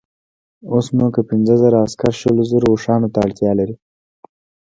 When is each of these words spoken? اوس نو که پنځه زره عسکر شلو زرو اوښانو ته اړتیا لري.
اوس 0.71 0.87
نو 0.97 1.05
که 1.15 1.21
پنځه 1.29 1.55
زره 1.61 1.77
عسکر 1.85 2.13
شلو 2.21 2.43
زرو 2.51 2.67
اوښانو 2.73 3.11
ته 3.13 3.19
اړتیا 3.25 3.51
لري. 3.59 3.75